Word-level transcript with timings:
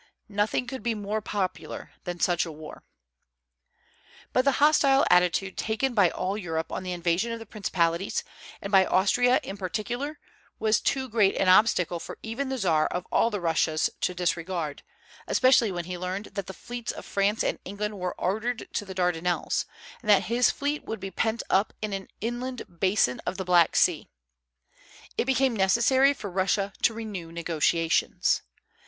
Nothing 0.29 0.65
could 0.65 0.81
be 0.81 0.95
more 0.95 1.21
popular 1.21 1.91
than 2.05 2.19
such 2.19 2.43
a 2.43 2.51
war. 2.51 2.81
But 4.33 4.45
the 4.45 4.53
hostile 4.53 5.05
attitude 5.11 5.57
taken 5.59 5.93
by 5.93 6.09
all 6.09 6.35
Europe 6.39 6.71
on 6.71 6.81
the 6.81 6.91
invasion 6.91 7.31
of 7.31 7.37
the 7.37 7.45
principalities, 7.45 8.23
and 8.63 8.71
by 8.71 8.83
Austria 8.83 9.39
in 9.43 9.57
particular, 9.57 10.17
was 10.57 10.81
too 10.81 11.07
great 11.07 11.35
an 11.35 11.47
obstacle 11.49 11.99
for 11.99 12.17
even 12.23 12.49
the 12.49 12.57
Czar 12.57 12.87
of 12.87 13.05
all 13.11 13.29
the 13.29 13.39
Russias 13.39 13.91
to 13.99 14.15
disregard, 14.15 14.81
especially 15.27 15.71
when 15.71 15.85
he 15.85 15.99
learned 15.99 16.29
that 16.33 16.47
the 16.47 16.51
fleets 16.55 16.91
of 16.91 17.05
France 17.05 17.43
and 17.43 17.59
England 17.63 17.99
were 17.99 18.19
ordered 18.19 18.69
to 18.73 18.85
the 18.85 18.95
Dardanelles, 18.95 19.65
and 20.01 20.09
that 20.09 20.23
his 20.23 20.49
fleet 20.49 20.83
would 20.83 20.99
be 20.99 21.11
pent 21.11 21.43
up 21.47 21.73
in 21.79 21.93
an 21.93 22.07
inland 22.21 22.63
basin 22.79 23.19
of 23.27 23.37
the 23.37 23.45
Black 23.45 23.75
Sea. 23.75 24.07
It 25.15 25.25
became 25.25 25.55
necessary 25.55 26.15
for 26.15 26.31
Russia 26.31 26.73
to 26.81 26.93
renew 26.95 27.31
negotiations. 27.31 28.41